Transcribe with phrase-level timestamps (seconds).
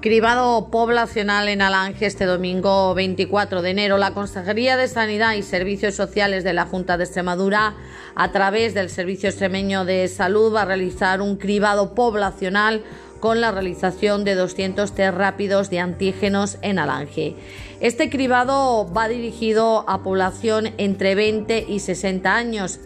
[0.00, 3.96] Cribado poblacional en Alange este domingo 24 de enero.
[3.96, 7.74] La Consejería de Sanidad y Servicios Sociales de la Junta de Extremadura,
[8.14, 12.84] a través del Servicio Extremeño de Salud, va a realizar un cribado poblacional
[13.20, 17.34] con la realización de 200 test rápidos de antígenos en Alange.
[17.80, 22.80] Este cribado va dirigido a población entre 20 y 60 años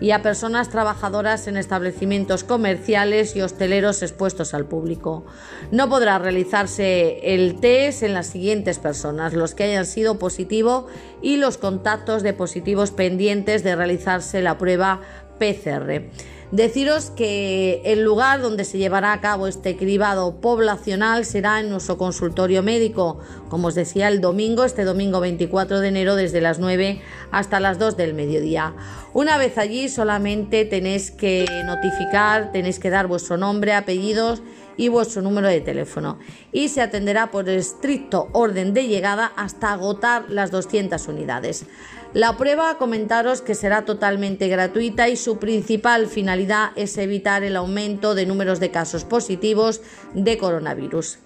[0.00, 5.24] y a personas trabajadoras en establecimientos comerciales y hosteleros expuestos al público.
[5.70, 10.86] No podrá realizarse el test en las siguientes personas, los que hayan sido positivo
[11.22, 15.00] y los contactos de positivos pendientes de realizarse la prueba
[15.38, 16.10] PCR.
[16.52, 21.98] Deciros que el lugar donde se llevará a cabo este cribado poblacional será en nuestro
[21.98, 27.00] consultorio médico, como os decía, el domingo, este domingo 24 de enero, desde las 9
[27.30, 28.74] hasta las 2 del mediodía.
[29.12, 34.42] Una vez allí solamente tenéis que notificar, tenéis que dar vuestro nombre, apellidos
[34.76, 36.18] y vuestro número de teléfono
[36.52, 41.66] y se atenderá por estricto orden de llegada hasta agotar las 200 unidades.
[42.12, 48.14] La prueba, comentaros que será totalmente gratuita y su principal finalidad es evitar el aumento
[48.14, 49.82] de números de casos positivos
[50.14, 51.18] de coronavirus.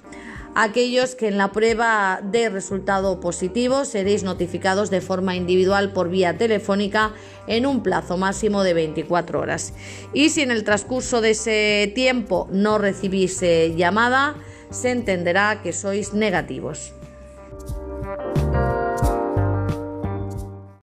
[0.55, 6.37] Aquellos que en la prueba de resultado positivo seréis notificados de forma individual por vía
[6.37, 7.15] telefónica
[7.47, 9.73] en un plazo máximo de 24 horas.
[10.13, 13.41] Y si en el transcurso de ese tiempo no recibís
[13.77, 14.37] llamada,
[14.71, 16.95] se entenderá que sois negativos.